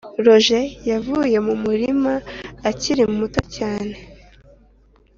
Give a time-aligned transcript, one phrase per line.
[0.25, 2.13] roger yavuye mu murima
[2.69, 3.95] akiri muto cyane.